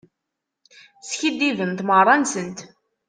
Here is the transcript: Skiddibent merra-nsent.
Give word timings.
Skiddibent 1.07 1.79
merra-nsent. 1.87 2.59